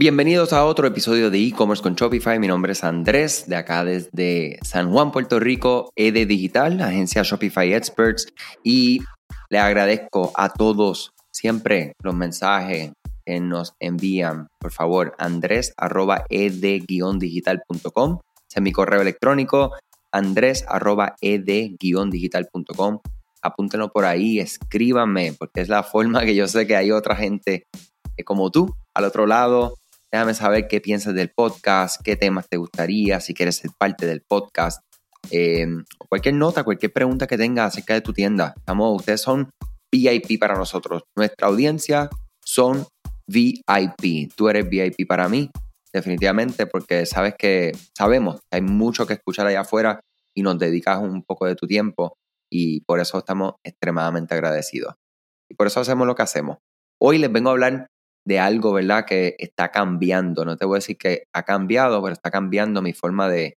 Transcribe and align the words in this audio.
Bienvenidos 0.00 0.54
a 0.54 0.64
otro 0.64 0.86
episodio 0.86 1.30
de 1.30 1.36
e-commerce 1.38 1.82
con 1.82 1.94
Shopify. 1.94 2.38
Mi 2.38 2.46
nombre 2.46 2.72
es 2.72 2.84
Andrés, 2.84 3.46
de 3.48 3.56
acá 3.56 3.84
desde 3.84 4.58
San 4.62 4.90
Juan, 4.90 5.12
Puerto 5.12 5.38
Rico, 5.38 5.92
ED 5.94 6.26
Digital, 6.26 6.80
agencia 6.80 7.22
Shopify 7.22 7.74
Experts. 7.74 8.26
Y 8.64 9.02
le 9.50 9.58
agradezco 9.58 10.32
a 10.36 10.48
todos 10.48 11.12
siempre 11.30 11.92
los 12.02 12.14
mensajes 12.14 12.92
que 13.26 13.40
nos 13.40 13.74
envían. 13.78 14.48
Por 14.58 14.72
favor, 14.72 15.14
andrés 15.18 15.74
arroba 15.76 16.24
ed-digital.com. 16.30 18.20
Ese 18.48 18.58
es 18.58 18.62
mi 18.62 18.72
correo 18.72 19.02
electrónico, 19.02 19.74
andrés 20.12 20.64
arroba 20.66 21.14
ed-digital.com. 21.20 23.00
Apúntenlo 23.42 23.92
por 23.92 24.06
ahí, 24.06 24.40
escríbanme, 24.40 25.34
porque 25.38 25.60
es 25.60 25.68
la 25.68 25.82
forma 25.82 26.24
que 26.24 26.34
yo 26.34 26.48
sé 26.48 26.66
que 26.66 26.76
hay 26.76 26.90
otra 26.90 27.16
gente 27.16 27.66
como 28.24 28.50
tú 28.50 28.74
al 28.94 29.04
otro 29.04 29.26
lado 29.26 29.74
Déjame 30.12 30.34
saber 30.34 30.66
qué 30.66 30.80
piensas 30.80 31.14
del 31.14 31.30
podcast, 31.30 32.00
qué 32.02 32.16
temas 32.16 32.48
te 32.48 32.56
gustaría, 32.56 33.20
si 33.20 33.32
quieres 33.32 33.56
ser 33.56 33.70
parte 33.78 34.06
del 34.06 34.22
podcast. 34.22 34.82
Eh, 35.30 35.68
cualquier 36.08 36.34
nota, 36.34 36.64
cualquier 36.64 36.92
pregunta 36.92 37.28
que 37.28 37.38
tengas 37.38 37.68
acerca 37.72 37.94
de 37.94 38.00
tu 38.00 38.12
tienda. 38.12 38.54
Estamos, 38.56 38.96
ustedes 38.96 39.20
son 39.20 39.50
VIP 39.92 40.40
para 40.40 40.56
nosotros. 40.56 41.04
Nuestra 41.16 41.46
audiencia 41.46 42.10
son 42.44 42.86
VIP. 43.28 44.32
Tú 44.34 44.48
eres 44.48 44.68
VIP 44.68 45.06
para 45.06 45.28
mí, 45.28 45.48
definitivamente, 45.92 46.66
porque 46.66 47.06
sabes 47.06 47.34
que 47.38 47.70
sabemos 47.96 48.40
que 48.50 48.56
hay 48.56 48.62
mucho 48.62 49.06
que 49.06 49.14
escuchar 49.14 49.46
allá 49.46 49.60
afuera 49.60 50.00
y 50.34 50.42
nos 50.42 50.58
dedicas 50.58 50.98
un 50.98 51.22
poco 51.22 51.46
de 51.46 51.54
tu 51.54 51.68
tiempo 51.68 52.16
y 52.50 52.80
por 52.80 52.98
eso 52.98 53.18
estamos 53.18 53.54
extremadamente 53.62 54.34
agradecidos. 54.34 54.94
Y 55.48 55.54
por 55.54 55.68
eso 55.68 55.78
hacemos 55.78 56.04
lo 56.06 56.16
que 56.16 56.22
hacemos. 56.22 56.58
Hoy 57.00 57.18
les 57.18 57.30
vengo 57.30 57.50
a 57.50 57.52
hablar 57.52 57.86
de 58.26 58.38
algo, 58.38 58.72
¿verdad? 58.72 59.04
Que 59.06 59.36
está 59.38 59.70
cambiando. 59.70 60.44
No 60.44 60.56
te 60.56 60.64
voy 60.64 60.76
a 60.76 60.78
decir 60.78 60.96
que 60.96 61.24
ha 61.32 61.42
cambiado, 61.42 62.02
pero 62.02 62.12
está 62.12 62.30
cambiando 62.30 62.82
mi 62.82 62.92
forma 62.92 63.28
de 63.28 63.54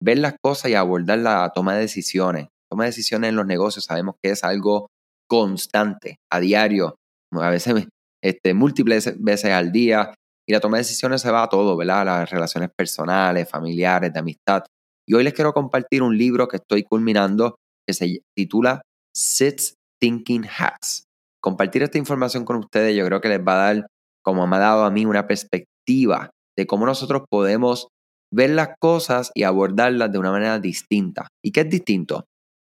ver 0.00 0.18
las 0.18 0.34
cosas 0.40 0.70
y 0.70 0.74
abordar 0.74 1.18
la 1.18 1.50
toma 1.54 1.74
de 1.74 1.80
decisiones. 1.80 2.48
Toma 2.70 2.84
de 2.84 2.90
decisiones 2.90 3.30
en 3.30 3.36
los 3.36 3.46
negocios 3.46 3.84
sabemos 3.84 4.16
que 4.22 4.30
es 4.30 4.44
algo 4.44 4.90
constante, 5.28 6.18
a 6.30 6.40
diario, 6.40 6.96
a 7.32 7.50
veces 7.50 7.86
este, 8.22 8.54
múltiples 8.54 9.22
veces 9.22 9.50
al 9.52 9.72
día. 9.72 10.14
Y 10.46 10.52
la 10.52 10.60
toma 10.60 10.76
de 10.76 10.82
decisiones 10.82 11.22
se 11.22 11.30
va 11.30 11.44
a 11.44 11.48
todo, 11.48 11.76
¿verdad? 11.76 12.04
Las 12.04 12.30
relaciones 12.30 12.70
personales, 12.76 13.48
familiares, 13.48 14.12
de 14.12 14.18
amistad. 14.18 14.64
Y 15.06 15.14
hoy 15.14 15.24
les 15.24 15.32
quiero 15.32 15.52
compartir 15.52 16.02
un 16.02 16.16
libro 16.16 16.48
que 16.48 16.56
estoy 16.56 16.82
culminando 16.82 17.56
que 17.86 17.94
se 17.94 18.20
titula 18.36 18.82
Six 19.14 19.74
Thinking 20.00 20.46
Hats. 20.46 21.04
Compartir 21.40 21.82
esta 21.82 21.98
información 21.98 22.44
con 22.44 22.56
ustedes 22.56 22.96
yo 22.96 23.04
creo 23.06 23.20
que 23.20 23.28
les 23.28 23.40
va 23.40 23.54
a 23.54 23.74
dar 23.74 23.86
como 24.24 24.46
me 24.46 24.56
ha 24.56 24.60
dado 24.60 24.84
a 24.84 24.90
mí 24.90 25.04
una 25.04 25.26
perspectiva 25.26 26.30
de 26.56 26.66
cómo 26.66 26.86
nosotros 26.86 27.22
podemos 27.28 27.88
ver 28.32 28.50
las 28.50 28.70
cosas 28.80 29.30
y 29.34 29.44
abordarlas 29.44 30.10
de 30.10 30.18
una 30.18 30.30
manera 30.32 30.58
distinta. 30.58 31.28
¿Y 31.42 31.52
qué 31.52 31.60
es 31.60 31.70
distinto? 31.70 32.24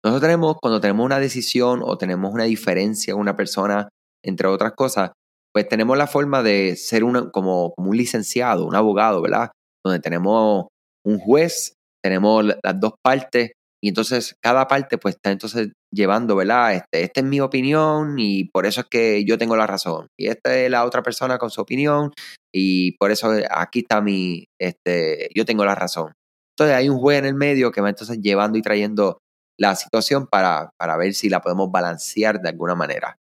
Nosotros 0.03 0.21
tenemos, 0.21 0.57
cuando 0.61 0.81
tenemos 0.81 1.05
una 1.05 1.19
decisión 1.19 1.81
o 1.83 1.97
tenemos 1.97 2.33
una 2.33 2.43
diferencia 2.43 3.13
con 3.13 3.21
una 3.21 3.37
persona, 3.37 3.87
entre 4.23 4.47
otras 4.47 4.73
cosas, 4.73 5.11
pues 5.53 5.67
tenemos 5.69 5.97
la 5.97 6.07
forma 6.07 6.43
de 6.43 6.75
ser 6.75 7.03
como, 7.03 7.31
como 7.71 7.89
un 7.89 7.95
licenciado, 7.95 8.65
un 8.65 8.75
abogado, 8.75 9.21
¿verdad? 9.21 9.51
Donde 9.85 9.99
tenemos 9.99 10.67
un 11.05 11.19
juez, 11.19 11.75
tenemos 12.03 12.43
las 12.45 12.79
dos 12.79 12.93
partes 13.01 13.51
y 13.83 13.89
entonces 13.89 14.37
cada 14.41 14.65
parte 14.69 14.97
pues 14.97 15.15
está 15.15 15.29
entonces 15.31 15.73
llevando, 15.91 16.37
¿verdad? 16.37 16.73
Este, 16.73 17.03
esta 17.03 17.19
es 17.19 17.25
mi 17.25 17.41
opinión 17.41 18.17
y 18.17 18.45
por 18.45 18.65
eso 18.65 18.79
es 18.79 18.87
que 18.87 19.25
yo 19.25 19.37
tengo 19.37 19.57
la 19.57 19.67
razón. 19.67 20.07
Y 20.17 20.27
esta 20.27 20.57
es 20.57 20.71
la 20.71 20.85
otra 20.85 21.03
persona 21.03 21.37
con 21.37 21.49
su 21.49 21.59
opinión 21.59 22.13
y 22.53 22.93
por 22.93 23.11
eso 23.11 23.33
aquí 23.51 23.79
está 23.79 23.99
mi, 23.99 24.45
este, 24.57 25.27
yo 25.35 25.43
tengo 25.43 25.65
la 25.65 25.75
razón. 25.75 26.13
Entonces 26.55 26.77
hay 26.77 26.87
un 26.87 26.97
juez 26.97 27.19
en 27.19 27.25
el 27.25 27.33
medio 27.33 27.73
que 27.73 27.81
va 27.81 27.89
entonces 27.89 28.21
llevando 28.21 28.57
y 28.57 28.61
trayendo 28.61 29.17
la 29.59 29.75
situación 29.75 30.27
para, 30.27 30.69
para 30.79 30.95
ver 30.95 31.13
si 31.13 31.27
la 31.27 31.41
podemos 31.41 31.69
balancear 31.69 32.41
de 32.41 32.47
alguna 32.47 32.75
manera. 32.75 33.17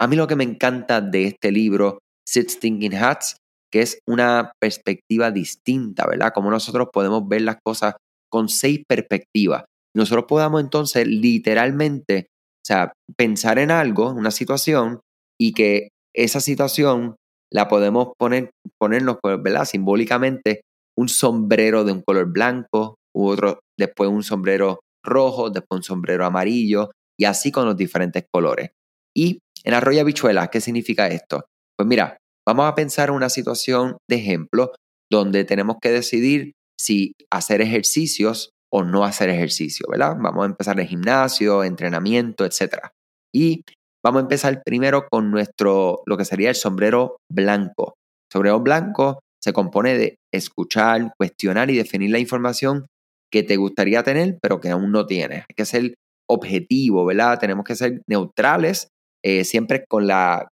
A 0.00 0.06
mí 0.06 0.16
lo 0.16 0.26
que 0.26 0.36
me 0.36 0.44
encanta 0.44 1.02
de 1.02 1.24
este 1.24 1.52
libro, 1.52 1.98
Six 2.26 2.58
Thinking 2.58 2.94
Hats, 2.94 3.36
que 3.70 3.82
es 3.82 3.98
una 4.06 4.52
perspectiva 4.58 5.30
distinta, 5.30 6.06
¿verdad? 6.06 6.32
Como 6.32 6.50
nosotros 6.50 6.88
podemos 6.90 7.28
ver 7.28 7.42
las 7.42 7.58
cosas 7.62 7.96
con 8.30 8.48
seis 8.48 8.82
perspectivas. 8.86 9.64
Nosotros 9.96 10.26
podamos 10.28 10.60
entonces 10.60 11.06
literalmente, 11.06 12.28
o 12.30 12.66
sea, 12.66 12.92
pensar 13.16 13.58
en 13.58 13.70
algo, 13.70 14.10
una 14.10 14.30
situación, 14.30 15.00
y 15.40 15.52
que 15.52 15.88
esa 16.14 16.40
situación 16.40 17.16
la 17.52 17.68
podemos 17.68 18.08
poner, 18.18 18.50
ponernos, 18.78 19.18
pues, 19.22 19.42
¿verdad? 19.42 19.64
Simbólicamente, 19.64 20.62
un 20.96 21.08
sombrero 21.08 21.84
de 21.84 21.92
un 21.92 22.02
color 22.02 22.30
blanco, 22.30 22.96
u 23.14 23.28
otro, 23.28 23.60
después 23.78 24.10
un 24.10 24.22
sombrero 24.22 24.80
rojo, 25.04 25.50
después 25.50 25.78
un 25.78 25.82
sombrero 25.82 26.26
amarillo, 26.26 26.90
y 27.18 27.24
así 27.24 27.50
con 27.50 27.66
los 27.66 27.76
diferentes 27.76 28.24
colores. 28.32 28.70
Y 29.16 29.38
en 29.64 29.74
arroyo 29.74 30.00
habichuela, 30.00 30.48
¿qué 30.48 30.60
significa 30.60 31.08
esto? 31.08 31.46
Pues 31.76 31.88
mira, 31.88 32.18
vamos 32.46 32.66
a 32.66 32.74
pensar 32.74 33.08
en 33.08 33.14
una 33.14 33.28
situación 33.28 33.96
de 34.08 34.16
ejemplo 34.16 34.72
donde 35.10 35.44
tenemos 35.44 35.76
que 35.80 35.90
decidir 35.90 36.52
si 36.78 37.12
hacer 37.30 37.60
ejercicios 37.60 38.50
o 38.72 38.84
no 38.84 39.04
hacer 39.04 39.30
ejercicio, 39.30 39.86
¿verdad? 39.90 40.16
Vamos 40.18 40.42
a 40.42 40.46
empezar 40.46 40.78
el 40.78 40.86
gimnasio, 40.86 41.64
entrenamiento, 41.64 42.44
etc. 42.44 42.88
Y 43.34 43.64
vamos 44.04 44.20
a 44.20 44.22
empezar 44.22 44.62
primero 44.64 45.06
con 45.08 45.30
nuestro, 45.30 46.02
lo 46.06 46.16
que 46.16 46.24
sería 46.24 46.50
el 46.50 46.54
sombrero 46.54 47.16
blanco. 47.30 47.94
El 48.28 48.32
sombrero 48.32 48.60
blanco 48.60 49.20
se 49.42 49.52
compone 49.52 49.96
de 49.96 50.16
escuchar, 50.32 51.12
cuestionar 51.16 51.70
y 51.70 51.76
definir 51.76 52.10
la 52.10 52.18
información 52.18 52.86
que 53.32 53.42
te 53.42 53.56
gustaría 53.56 54.02
tener, 54.02 54.38
pero 54.40 54.60
que 54.60 54.70
aún 54.70 54.92
no 54.92 55.06
tienes. 55.06 55.40
Hay 55.48 55.54
que 55.56 55.64
ser 55.64 55.94
objetivo, 56.28 57.04
¿verdad? 57.04 57.38
Tenemos 57.38 57.64
que 57.64 57.76
ser 57.76 58.02
neutrales, 58.08 58.88
eh, 59.24 59.44
siempre 59.44 59.84
con 59.88 60.06
la, 60.06 60.48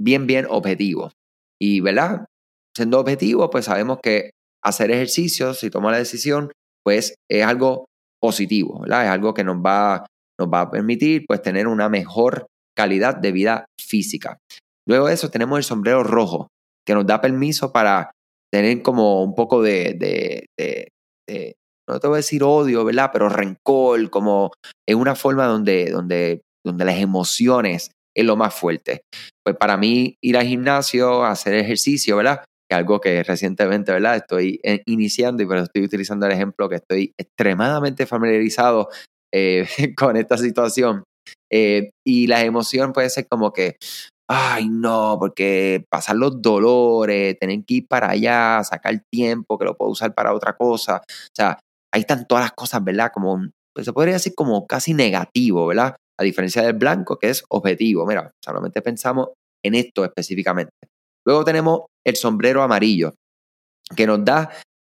bien, 0.00 0.26
bien 0.26 0.46
objetivo. 0.48 1.12
Y, 1.60 1.80
¿verdad? 1.80 2.26
Siendo 2.76 3.00
objetivo, 3.00 3.50
pues 3.50 3.64
sabemos 3.66 3.98
que 4.02 4.30
hacer 4.64 4.90
ejercicios, 4.90 5.60
si 5.60 5.70
toma 5.70 5.90
la 5.90 5.98
decisión, 5.98 6.52
pues 6.84 7.14
es 7.30 7.44
algo 7.44 7.86
positivo, 8.20 8.80
¿verdad? 8.80 9.04
Es 9.04 9.10
algo 9.10 9.34
que 9.34 9.44
nos 9.44 9.56
va, 9.56 10.06
nos 10.38 10.48
va 10.48 10.62
a 10.62 10.70
permitir 10.70 11.24
pues 11.26 11.42
tener 11.42 11.66
una 11.66 11.88
mejor 11.88 12.46
calidad 12.76 13.16
de 13.16 13.32
vida 13.32 13.66
física. 13.80 14.38
Luego 14.86 15.08
de 15.08 15.14
eso 15.14 15.30
tenemos 15.30 15.58
el 15.58 15.64
sombrero 15.64 16.02
rojo, 16.02 16.48
que 16.86 16.94
nos 16.94 17.06
da 17.06 17.20
permiso 17.20 17.72
para 17.72 18.10
tener 18.52 18.82
como 18.82 19.22
un 19.22 19.34
poco 19.34 19.62
de, 19.62 19.94
de, 19.98 20.88
no 21.88 22.00
te 22.00 22.06
voy 22.06 22.16
a 22.16 22.18
decir 22.18 22.42
odio, 22.42 22.84
¿verdad? 22.84 23.10
Pero 23.12 23.28
rencor, 23.28 24.10
como 24.10 24.52
en 24.86 24.98
una 24.98 25.14
forma 25.14 25.46
donde, 25.46 25.90
donde, 25.90 26.42
donde 26.64 26.84
las 26.84 26.98
emociones 26.98 27.90
es 28.14 28.24
lo 28.24 28.36
más 28.36 28.54
fuerte. 28.54 29.02
Pues 29.44 29.56
para 29.56 29.76
mí 29.76 30.16
ir 30.22 30.36
al 30.36 30.46
gimnasio, 30.46 31.24
hacer 31.24 31.54
ejercicio, 31.54 32.16
¿verdad? 32.16 32.44
Algo 32.74 33.00
que 33.00 33.22
recientemente, 33.22 33.92
¿verdad? 33.92 34.16
Estoy 34.16 34.60
eh, 34.62 34.82
iniciando 34.86 35.42
y 35.42 35.46
pero 35.46 35.62
estoy 35.62 35.84
utilizando 35.84 36.26
el 36.26 36.32
ejemplo 36.32 36.68
que 36.68 36.76
estoy 36.76 37.12
extremadamente 37.18 38.06
familiarizado 38.06 38.88
eh, 39.32 39.66
con 39.96 40.16
esta 40.16 40.36
situación. 40.36 41.04
Eh, 41.50 41.90
y 42.06 42.26
la 42.26 42.44
emoción 42.44 42.92
puede 42.92 43.10
ser 43.10 43.26
como 43.28 43.52
que, 43.52 43.76
ay, 44.28 44.68
no, 44.68 45.16
porque 45.18 45.84
pasar 45.90 46.16
los 46.16 46.40
dolores, 46.42 47.38
tener 47.38 47.64
que 47.64 47.74
ir 47.74 47.86
para 47.88 48.10
allá, 48.10 48.62
sacar 48.64 49.02
tiempo 49.10 49.58
que 49.58 49.64
lo 49.64 49.76
puedo 49.76 49.90
usar 49.90 50.14
para 50.14 50.34
otra 50.34 50.54
cosa. 50.54 50.98
O 50.98 51.34
sea, 51.34 51.58
ahí 51.92 52.00
están 52.02 52.26
todas 52.26 52.44
las 52.44 52.52
cosas, 52.52 52.84
¿verdad? 52.84 53.10
Como, 53.12 53.48
pues 53.74 53.86
se 53.86 53.92
podría 53.92 54.14
decir 54.14 54.34
como 54.34 54.66
casi 54.66 54.94
negativo, 54.94 55.66
¿verdad? 55.66 55.96
A 56.18 56.24
diferencia 56.24 56.62
del 56.62 56.74
blanco, 56.74 57.18
que 57.18 57.30
es 57.30 57.44
objetivo. 57.48 58.06
Mira, 58.06 58.30
solamente 58.44 58.82
pensamos 58.82 59.28
en 59.64 59.74
esto 59.74 60.04
específicamente. 60.04 60.72
Luego 61.26 61.44
tenemos 61.44 61.82
el 62.08 62.16
sombrero 62.16 62.62
amarillo, 62.62 63.14
que 63.96 64.06
nos 64.06 64.24
da 64.24 64.50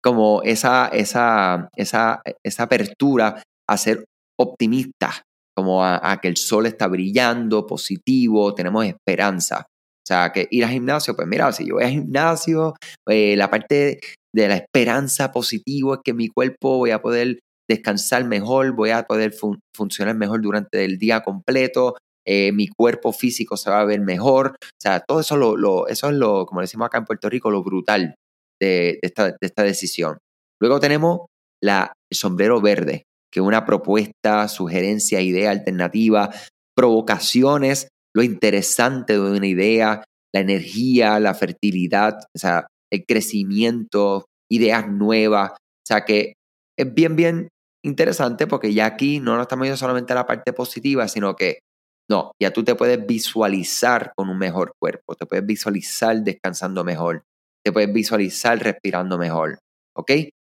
como 0.01 0.41
esa, 0.44 0.88
esa, 0.88 1.69
esa, 1.75 2.21
esa 2.44 2.63
apertura 2.63 3.44
a 3.67 3.77
ser 3.77 4.06
optimistas, 4.39 5.21
como 5.56 5.83
a, 5.83 6.17
que 6.21 6.29
el 6.29 6.38
sol 6.38 6.65
está 6.65 6.88
brillando, 6.88 7.67
positivo, 7.67 8.56
tenemos 8.56 8.85
esperanza. 8.85 9.65
O 9.67 10.07
sea, 10.07 10.31
que 10.31 10.47
ir 10.50 10.63
al 10.63 10.71
gimnasio, 10.71 11.15
pues 11.15 11.27
mira, 11.27 11.51
si 11.51 11.67
yo 11.67 11.75
voy 11.75 11.83
al 11.83 11.91
gimnasio, 11.91 12.75
eh, 13.07 13.35
la 13.35 13.50
parte 13.50 14.00
de 14.33 14.47
la 14.47 14.56
esperanza 14.56 15.31
positivo 15.31 15.95
es 15.95 16.00
que 16.03 16.13
mi 16.13 16.29
cuerpo 16.29 16.77
voy 16.77 16.91
a 16.91 17.01
poder 17.01 17.39
descansar 17.69 18.25
mejor, 18.25 18.71
voy 18.71 18.89
a 18.89 19.03
poder 19.03 19.33
funcionar 19.75 20.15
mejor 20.15 20.41
durante 20.41 20.83
el 20.85 20.97
día 20.97 21.21
completo, 21.21 21.95
eh, 22.31 22.52
mi 22.52 22.68
cuerpo 22.68 23.12
físico 23.12 23.58
se 23.58 23.72
va 23.72 23.80
a 23.80 23.86
ver 23.86 24.02
mejor. 24.02 24.50
O 24.62 24.80
sea, 24.80 25.00
todo 25.00 25.22
eso, 25.22 25.36
lo, 25.36 25.88
eso 25.88 26.10
es 26.10 26.16
lo, 26.16 26.46
como 26.46 26.62
decimos 26.62 26.86
acá 26.86 27.00
en 27.00 27.06
Puerto 27.06 27.28
Rico, 27.28 27.50
lo 27.50 27.64
brutal 27.64 28.14
de, 28.62 29.00
esta, 29.02 29.64
decisión. 29.64 30.20
Luego 30.62 30.80
tenemos 30.80 31.22
la, 31.60 31.92
el 32.12 32.16
sombrero 32.16 32.62
verde, 32.62 33.06
que 33.34 33.40
es 33.40 33.46
una 33.46 33.66
propuesta, 33.66 34.48
sugerencia, 34.48 35.22
idea, 35.22 35.50
alternativa, 35.50 36.30
provocaciones, 36.78 37.88
lo 38.16 38.22
interesante 38.22 39.14
de 39.14 39.20
una 39.22 39.48
idea, 39.48 40.04
la 40.31 40.42
energía, 40.42 41.20
la 41.20 41.34
fertilidad, 41.34 42.20
o 42.36 42.38
sea, 42.38 42.68
el 42.92 43.06
crecimiento, 43.08 44.26
ideas 44.52 44.88
nuevas. 44.88 45.54
O 45.54 45.88
sea 45.88 46.06
que 46.06 46.34
es 46.78 46.94
bien, 46.94 47.16
bien 47.16 47.48
interesante 47.84 48.46
porque 48.46 48.72
ya 48.72 48.86
aquí 48.86 49.20
no 49.20 49.34
nos 49.34 49.44
estamos 49.44 49.64
viendo 49.64 49.78
solamente 49.78 50.14
la 50.14 50.28
parte 50.28 50.54
positiva, 50.54 51.08
sino 51.08 51.36
que 51.36 51.60
no, 52.09 52.31
ya 52.41 52.51
tú 52.51 52.63
te 52.63 52.75
puedes 52.75 53.06
visualizar 53.06 54.13
con 54.15 54.29
un 54.29 54.38
mejor 54.38 54.73
cuerpo, 54.79 55.15
te 55.15 55.25
puedes 55.25 55.45
visualizar 55.45 56.17
descansando 56.21 56.83
mejor, 56.83 57.23
te 57.63 57.71
puedes 57.71 57.94
visualizar 57.94 58.57
respirando 58.59 59.17
mejor, 59.17 59.59
¿ok? 59.95 60.11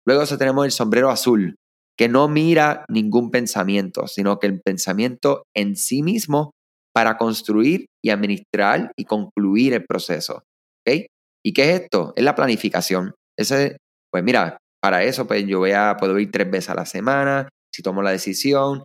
Luego 0.07 0.23
eso 0.23 0.39
tenemos 0.39 0.65
el 0.65 0.71
sombrero 0.71 1.11
azul, 1.11 1.57
que 1.99 2.09
no 2.09 2.29
mira 2.29 2.85
ningún 2.89 3.31
pensamiento, 3.31 4.07
sino 4.07 4.39
que 4.39 4.47
el 4.47 4.61
pensamiento 4.61 5.43
en 5.55 5.77
sí 5.77 6.03
mismo 6.03 6.53
para 6.95 7.17
construir 7.19 7.87
y 8.03 8.11
administrar 8.11 8.93
y 8.97 9.05
concluir 9.05 9.75
el 9.75 9.85
proceso, 9.85 10.43
¿ok? 10.87 11.07
¿Y 11.45 11.53
qué 11.53 11.75
es 11.75 11.81
esto? 11.83 12.13
Es 12.17 12.25
la 12.25 12.35
planificación. 12.35 13.15
Ese, 13.39 13.77
pues 14.13 14.23
mira, 14.23 14.59
para 14.81 15.03
eso 15.05 15.27
pues 15.27 15.45
yo 15.47 15.59
voy 15.59 15.73
a, 15.73 15.97
puedo 15.99 16.19
ir 16.19 16.31
tres 16.31 16.51
veces 16.51 16.71
a 16.71 16.75
la 16.75 16.87
semana, 16.87 17.49
si 17.73 17.83
tomo 17.83 18.03
la 18.03 18.11
decisión, 18.13 18.85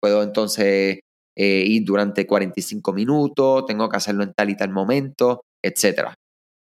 puedo 0.00 0.22
entonces 0.22 1.00
eh, 1.36 1.64
ir 1.66 1.84
durante 1.84 2.26
45 2.26 2.92
minutos, 2.92 3.66
tengo 3.66 3.88
que 3.88 3.96
hacerlo 3.96 4.24
en 4.24 4.32
tal 4.32 4.50
y 4.50 4.56
tal 4.56 4.70
momento, 4.70 5.42
etc. 5.62 6.10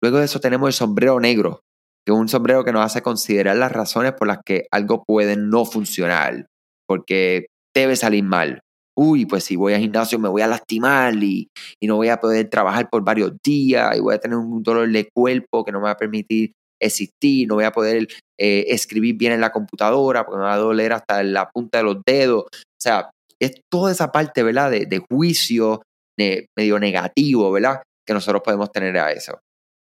Luego 0.02 0.18
de 0.18 0.24
eso 0.26 0.40
tenemos 0.40 0.68
el 0.68 0.72
sombrero 0.72 1.18
negro, 1.20 1.60
que 2.06 2.12
es 2.12 2.18
un 2.18 2.28
sombrero 2.28 2.64
que 2.64 2.72
nos 2.72 2.84
hace 2.84 3.02
considerar 3.02 3.56
las 3.56 3.72
razones 3.72 4.12
por 4.12 4.28
las 4.28 4.38
que 4.44 4.66
algo 4.70 5.04
puede 5.04 5.36
no 5.36 5.64
funcionar, 5.64 6.46
porque 6.86 7.46
debe 7.74 7.96
salir 7.96 8.24
mal. 8.24 8.60
Uy, 8.96 9.24
pues 9.24 9.44
si 9.44 9.56
voy 9.56 9.72
al 9.72 9.80
gimnasio 9.80 10.18
me 10.18 10.28
voy 10.28 10.42
a 10.42 10.46
lastimar 10.46 11.14
y, 11.22 11.48
y 11.80 11.86
no 11.86 11.96
voy 11.96 12.08
a 12.08 12.18
poder 12.18 12.50
trabajar 12.50 12.88
por 12.90 13.02
varios 13.02 13.32
días 13.42 13.96
y 13.96 14.00
voy 14.00 14.14
a 14.14 14.18
tener 14.18 14.36
un 14.36 14.62
dolor 14.62 14.90
de 14.90 15.08
cuerpo 15.12 15.64
que 15.64 15.72
no 15.72 15.78
me 15.78 15.84
va 15.84 15.92
a 15.92 15.96
permitir 15.96 16.52
existir, 16.80 17.46
no 17.46 17.56
voy 17.56 17.64
a 17.64 17.72
poder 17.72 18.08
eh, 18.38 18.66
escribir 18.68 19.16
bien 19.16 19.32
en 19.32 19.40
la 19.40 19.52
computadora 19.52 20.24
porque 20.24 20.38
me 20.38 20.44
va 20.44 20.54
a 20.54 20.58
doler 20.58 20.92
hasta 20.92 21.22
la 21.22 21.48
punta 21.50 21.78
de 21.78 21.84
los 21.84 21.98
dedos. 22.04 22.44
O 22.44 22.80
sea, 22.80 23.10
es 23.40 23.60
toda 23.70 23.92
esa 23.92 24.12
parte, 24.12 24.42
¿verdad? 24.42 24.70
De, 24.70 25.02
juicio 25.10 25.82
medio 26.18 26.78
negativo, 26.78 27.50
¿verdad? 27.50 27.82
Que 28.06 28.12
nosotros 28.12 28.42
podemos 28.44 28.70
tener 28.70 28.98
a 28.98 29.10
eso. 29.12 29.40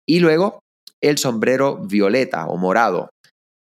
Y 0.09 0.21
luego 0.21 0.61
el 1.03 1.19
sombrero 1.19 1.79
violeta 1.79 2.47
o 2.47 2.57
morado. 2.57 3.11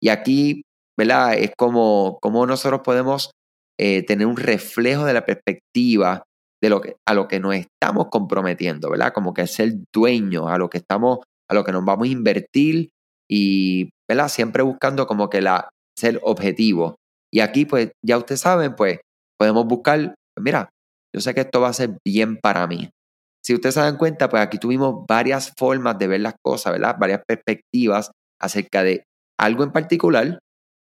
Y 0.03 0.11
aquí, 0.11 0.63
¿verdad? 0.99 1.35
Es 1.35 1.53
como, 1.57 2.19
como 2.21 2.47
nosotros 2.47 2.83
podemos 2.85 3.31
eh, 3.79 4.03
tener 4.03 4.27
un 4.27 4.37
reflejo 4.37 5.05
de 5.05 5.15
la 5.15 5.25
perspectiva 5.25 6.23
de 6.63 6.71
lo 6.71 6.81
que, 6.81 6.97
a 7.07 7.15
lo 7.15 7.29
que 7.29 7.41
nos 7.41 7.55
estamos 7.55 8.09
comprometiendo, 8.11 8.91
¿verdad? 8.91 9.13
Como 9.13 9.35
que 9.35 9.47
ser 9.47 9.75
dueño, 9.95 10.49
a 10.49 10.59
lo 10.59 10.69
que 10.69 10.79
estamos, 10.79 11.21
a 11.51 11.55
lo 11.55 11.65
que 11.65 11.73
nos 11.73 11.85
vamos 11.85 12.09
a 12.09 12.13
invertir 12.13 12.91
y, 13.31 13.91
¿verdad? 14.09 14.29
Siempre 14.29 14.63
buscando 14.63 15.07
como 15.07 15.29
que 15.29 15.41
la, 15.41 15.69
ser 15.99 16.21
objetivo. 16.23 16.97
Y 17.33 17.41
aquí, 17.41 17.65
pues, 17.65 17.93
ya 18.05 18.19
ustedes 18.19 18.41
saben, 18.41 18.75
pues, 18.75 19.01
podemos 19.39 19.67
buscar, 19.67 20.15
mira, 20.39 20.69
yo 21.15 21.21
sé 21.21 21.35
que 21.35 21.43
esto 21.43 21.61
va 21.61 21.69
a 21.69 21.73
ser 21.73 21.99
bien 22.05 22.37
para 22.37 22.67
mí. 22.67 22.91
Si 23.45 23.55
ustedes 23.55 23.75
se 23.75 23.81
dan 23.81 23.97
cuenta, 23.97 24.29
pues 24.29 24.43
aquí 24.43 24.59
tuvimos 24.59 25.05
varias 25.07 25.53
formas 25.57 25.99
de 25.99 26.09
ver 26.09 26.21
las 26.21 26.35
cosas, 26.43 26.73
¿verdad? 26.73 26.97
Varias 26.99 27.23
perspectivas 27.27 28.11
acerca 28.41 28.83
de 28.83 29.05
algo 29.39 29.63
en 29.63 29.73
particular 29.73 30.39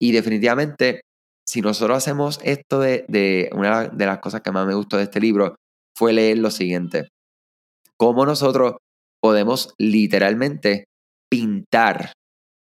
y 0.00 0.12
definitivamente 0.12 1.02
si 1.46 1.60
nosotros 1.60 1.98
hacemos 1.98 2.40
esto 2.42 2.80
de, 2.80 3.04
de, 3.08 3.50
una 3.52 3.88
de 3.88 4.06
las 4.06 4.18
cosas 4.18 4.40
que 4.42 4.52
más 4.52 4.66
me 4.66 4.74
gustó 4.74 4.96
de 4.96 5.04
este 5.04 5.20
libro 5.20 5.56
fue 5.96 6.12
leer 6.12 6.38
lo 6.38 6.50
siguiente, 6.50 7.08
cómo 7.98 8.24
nosotros 8.24 8.76
podemos 9.20 9.74
literalmente 9.78 10.84
pintar, 11.30 12.12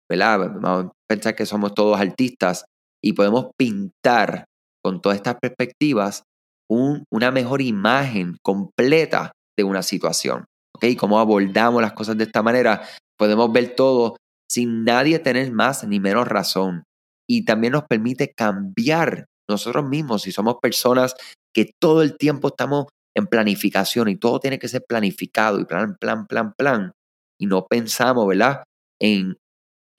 ¿verdad? 0.09 0.51
Vamos 0.61 0.85
a 0.85 0.91
pensar 1.09 1.35
que 1.35 1.45
somos 1.45 1.73
todos 1.73 1.99
artistas 1.99 2.65
y 3.03 3.13
podemos 3.13 3.49
pintar 3.57 4.45
con 4.83 5.01
todas 5.01 5.17
estas 5.17 5.37
perspectivas 5.41 6.23
una 6.69 7.31
mejor 7.31 7.61
imagen 7.61 8.37
completa 8.41 9.31
de 9.57 9.63
una 9.63 9.83
situación. 9.83 10.45
¿Ok? 10.75 10.85
Cómo 10.97 11.19
abordamos 11.19 11.81
las 11.81 11.93
cosas 11.93 12.17
de 12.17 12.23
esta 12.23 12.41
manera, 12.41 12.81
podemos 13.17 13.51
ver 13.51 13.75
todo 13.75 14.17
sin 14.49 14.83
nadie 14.83 15.19
tener 15.19 15.51
más 15.51 15.83
ni 15.87 15.99
menos 15.99 16.27
razón. 16.27 16.83
Y 17.29 17.45
también 17.45 17.73
nos 17.73 17.83
permite 17.83 18.33
cambiar 18.33 19.27
nosotros 19.49 19.85
mismos 19.85 20.23
si 20.23 20.31
somos 20.31 20.55
personas 20.61 21.15
que 21.53 21.71
todo 21.79 22.01
el 22.01 22.17
tiempo 22.17 22.49
estamos 22.49 22.87
en 23.15 23.27
planificación 23.27 24.09
y 24.09 24.15
todo 24.15 24.39
tiene 24.39 24.57
que 24.57 24.67
ser 24.67 24.83
planificado 24.87 25.59
y 25.59 25.65
plan, 25.65 25.95
plan, 25.99 26.25
plan, 26.25 26.53
plan. 26.57 26.91
Y 27.39 27.45
no 27.45 27.65
pensamos, 27.67 28.27
¿verdad? 28.27 28.63
En 28.99 29.37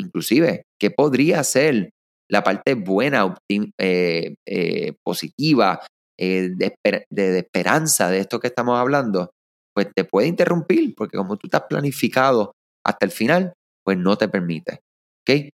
inclusive 0.00 0.64
qué 0.80 0.90
podría 0.90 1.44
ser 1.44 1.90
la 2.30 2.42
parte 2.42 2.74
buena, 2.74 3.34
eh, 3.50 4.34
eh, 4.46 4.92
positiva, 5.04 5.80
eh, 6.18 6.50
de, 6.54 7.38
esperanza 7.38 8.10
de 8.10 8.20
esto 8.20 8.40
que 8.40 8.48
estamos 8.48 8.78
hablando, 8.78 9.30
pues 9.74 9.88
te 9.94 10.04
puede 10.04 10.28
interrumpir, 10.28 10.94
porque 10.96 11.16
como 11.16 11.36
tú 11.36 11.48
estás 11.48 11.64
planificado 11.68 12.52
hasta 12.84 13.06
el 13.06 13.12
final, 13.12 13.52
pues 13.84 13.98
no 13.98 14.16
te 14.16 14.28
permite. 14.28 14.80
¿Ok? 15.22 15.48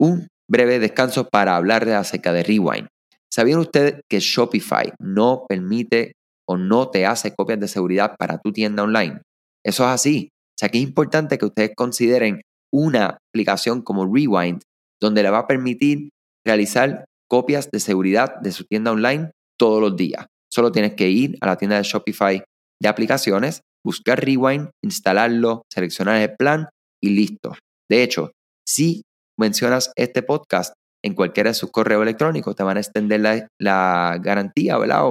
Un 0.00 0.28
breve 0.50 0.78
descanso 0.78 1.28
para 1.28 1.56
hablar 1.56 1.88
acerca 1.90 2.32
de 2.32 2.42
Rewind. 2.42 2.88
¿Sabían 3.30 3.58
ustedes 3.58 4.00
que 4.08 4.20
Shopify 4.20 4.92
no 4.98 5.44
permite 5.46 6.12
o 6.48 6.56
no 6.56 6.88
te 6.88 7.04
hace 7.04 7.34
copias 7.34 7.60
de 7.60 7.68
seguridad 7.68 8.16
para 8.18 8.38
tu 8.38 8.52
tienda 8.52 8.82
online? 8.82 9.20
Eso 9.64 9.84
es 9.84 9.90
así. 9.90 10.28
O 10.32 10.58
sea 10.58 10.70
que 10.70 10.78
es 10.78 10.84
importante 10.84 11.36
que 11.36 11.44
ustedes 11.44 11.72
consideren 11.76 12.40
una 12.72 13.18
aplicación 13.32 13.82
como 13.82 14.06
Rewind 14.12 14.62
donde 15.00 15.22
le 15.22 15.30
va 15.30 15.40
a 15.40 15.46
permitir 15.46 16.10
realizar 16.46 17.04
copias 17.28 17.70
de 17.70 17.80
seguridad 17.80 18.40
de 18.40 18.52
su 18.52 18.64
tienda 18.64 18.92
online 18.92 19.30
todos 19.58 19.80
los 19.80 19.96
días. 19.96 20.26
Solo 20.50 20.72
tienes 20.72 20.94
que 20.94 21.08
ir 21.10 21.36
a 21.40 21.46
la 21.46 21.56
tienda 21.56 21.76
de 21.76 21.82
Shopify 21.82 22.42
de 22.80 22.88
aplicaciones, 22.88 23.60
buscar 23.84 24.24
Rewind, 24.24 24.70
instalarlo, 24.82 25.62
seleccionar 25.72 26.20
el 26.20 26.34
plan 26.36 26.68
y 27.02 27.10
listo. 27.10 27.54
De 27.90 28.02
hecho, 28.02 28.32
si 28.66 29.02
mencionas 29.38 29.92
este 29.96 30.22
podcast 30.22 30.74
en 31.04 31.14
cualquiera 31.14 31.50
de 31.50 31.54
sus 31.54 31.70
correos 31.70 32.02
electrónicos, 32.02 32.56
te 32.56 32.62
van 32.62 32.76
a 32.76 32.80
extender 32.80 33.48
la, 33.58 34.18
garantía, 34.20 34.78
¿verdad? 34.78 35.04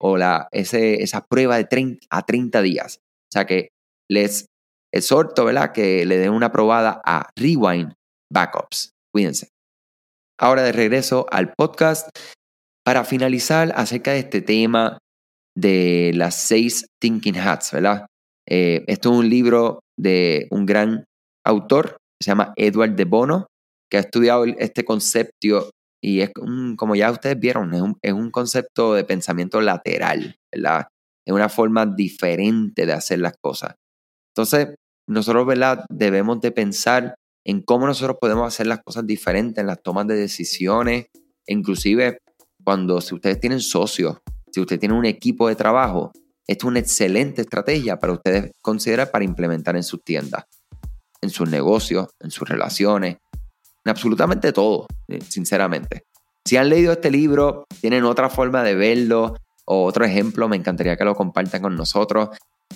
O, 0.00 0.16
la, 0.16 0.48
esa 0.52 1.24
prueba 1.26 1.56
de 1.56 1.64
30 1.64 2.06
a 2.10 2.22
30 2.22 2.62
días. 2.62 2.98
O 3.02 3.32
sea 3.32 3.46
que 3.46 3.68
les 4.10 4.46
exhorto, 4.92 5.44
¿verdad? 5.44 5.72
Que 5.72 6.04
le 6.04 6.18
den 6.18 6.32
una 6.32 6.52
probada 6.52 7.00
a 7.04 7.30
Rewind 7.36 7.94
Backups. 8.30 8.90
Cuídense. 9.12 9.48
Ahora 10.40 10.62
de 10.62 10.72
regreso 10.72 11.26
al 11.30 11.52
podcast. 11.52 12.08
Para 12.84 13.04
finalizar 13.04 13.72
acerca 13.76 14.10
de 14.10 14.18
este 14.18 14.42
tema 14.42 14.98
de 15.56 16.10
las 16.14 16.34
seis 16.34 16.86
Thinking 17.00 17.36
Hats, 17.36 17.70
¿verdad? 17.72 18.06
Eh, 18.48 18.82
esto 18.88 19.12
es 19.12 19.18
un 19.18 19.28
libro 19.28 19.80
de 19.96 20.48
un 20.50 20.66
gran 20.66 21.04
autor, 21.46 21.96
se 22.20 22.30
llama 22.30 22.52
Edward 22.56 22.96
de 22.96 23.04
Bono, 23.04 23.46
que 23.88 23.98
ha 23.98 24.00
estudiado 24.00 24.44
este 24.44 24.84
concepto 24.84 25.70
y 26.02 26.22
es 26.22 26.32
como 26.76 26.96
ya 26.96 27.12
ustedes 27.12 27.38
vieron, 27.38 27.72
es 27.74 27.80
un, 27.80 27.96
es 28.02 28.12
un 28.12 28.30
concepto 28.30 28.94
de 28.94 29.04
pensamiento 29.04 29.60
lateral, 29.60 30.34
¿verdad? 30.52 30.88
Es 31.24 31.32
una 31.32 31.48
forma 31.48 31.86
diferente 31.86 32.84
de 32.84 32.92
hacer 32.92 33.20
las 33.20 33.34
cosas. 33.40 33.76
Entonces, 34.34 34.74
nosotros, 35.08 35.46
¿verdad? 35.46 35.84
Debemos 35.88 36.40
de 36.40 36.50
pensar 36.50 37.14
en 37.44 37.62
cómo 37.62 37.86
nosotros 37.86 38.16
podemos 38.20 38.46
hacer 38.46 38.66
las 38.66 38.82
cosas 38.82 39.06
diferentes 39.06 39.60
en 39.60 39.66
las 39.66 39.82
tomas 39.82 40.06
de 40.06 40.16
decisiones, 40.16 41.06
inclusive 41.46 42.18
cuando 42.62 43.00
si 43.00 43.14
ustedes 43.14 43.40
tienen 43.40 43.60
socios, 43.60 44.18
si 44.50 44.60
ustedes 44.60 44.80
tienen 44.80 44.98
un 44.98 45.06
equipo 45.06 45.48
de 45.48 45.56
trabajo, 45.56 46.12
esto 46.46 46.66
es 46.66 46.68
una 46.68 46.78
excelente 46.78 47.42
estrategia 47.42 47.98
para 47.98 48.12
ustedes 48.12 48.52
considerar 48.60 49.10
para 49.10 49.24
implementar 49.24 49.76
en 49.76 49.82
sus 49.82 50.02
tiendas, 50.04 50.44
en 51.20 51.30
sus 51.30 51.48
negocios, 51.48 52.08
en 52.20 52.30
sus 52.30 52.48
relaciones, 52.48 53.16
en 53.84 53.90
absolutamente 53.90 54.52
todo, 54.52 54.86
eh, 55.08 55.20
sinceramente. 55.20 56.04
Si 56.44 56.56
han 56.56 56.68
leído 56.68 56.92
este 56.92 57.10
libro, 57.10 57.66
tienen 57.80 58.04
otra 58.04 58.28
forma 58.28 58.62
de 58.62 58.74
verlo 58.74 59.36
o 59.64 59.84
otro 59.84 60.04
ejemplo, 60.04 60.48
me 60.48 60.56
encantaría 60.56 60.96
que 60.96 61.04
lo 61.04 61.14
compartan 61.14 61.62
con 61.62 61.76
nosotros. 61.76 62.30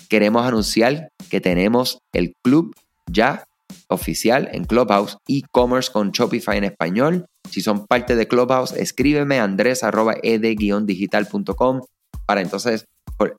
Queremos 0.08 0.46
anunciar 0.46 1.10
que 1.30 1.40
tenemos 1.40 1.98
el 2.12 2.34
club 2.42 2.74
ya 3.10 3.44
oficial 3.88 4.48
en 4.52 4.64
Clubhouse, 4.64 5.18
e-commerce 5.28 5.92
con 5.92 6.10
Shopify 6.10 6.58
en 6.58 6.64
español. 6.64 7.26
Si 7.50 7.60
son 7.60 7.86
parte 7.86 8.16
de 8.16 8.28
Clubhouse, 8.28 8.72
escríbeme 8.72 9.38
andres.ed-digital.com 9.38 11.80
para 12.26 12.40
entonces 12.40 12.86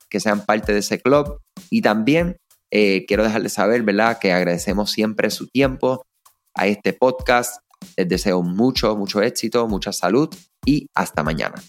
que 0.08 0.20
sean 0.20 0.44
parte 0.44 0.72
de 0.72 0.80
ese 0.80 1.00
club. 1.00 1.40
Y 1.70 1.82
también 1.82 2.36
eh, 2.70 3.04
quiero 3.06 3.24
dejarles 3.24 3.52
saber, 3.52 3.82
¿verdad?, 3.82 4.18
que 4.18 4.32
agradecemos 4.32 4.90
siempre 4.90 5.30
su 5.30 5.48
tiempo 5.48 6.04
a 6.54 6.66
este 6.66 6.92
podcast. 6.92 7.62
Les 7.96 8.08
deseo 8.08 8.42
mucho, 8.42 8.96
mucho 8.96 9.22
éxito, 9.22 9.68
mucha 9.68 9.92
salud 9.92 10.28
y 10.64 10.88
hasta 10.94 11.22
mañana. 11.22 11.62